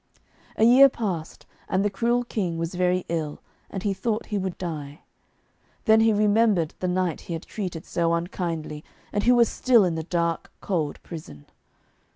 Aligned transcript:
A 0.55 0.63
year 0.63 0.89
passed 0.89 1.45
and 1.69 1.85
the 1.85 1.91
cruel 1.91 2.23
King 2.23 2.57
was 2.57 2.73
very 2.73 3.05
ill, 3.07 3.39
and 3.69 3.83
he 3.83 3.93
thought 3.93 4.25
he 4.33 4.37
would 4.39 4.57
die. 4.57 5.01
Then 5.85 5.99
he 5.99 6.11
remembered 6.11 6.73
the 6.79 6.87
knight 6.87 7.21
he 7.29 7.33
had 7.33 7.43
treated 7.43 7.85
so 7.85 8.15
unkindly, 8.15 8.83
and 9.13 9.25
who 9.25 9.35
was 9.35 9.47
still 9.47 9.85
in 9.85 9.93
the 9.93 10.01
dark, 10.01 10.51
cold 10.59 10.97
prison. 11.03 11.45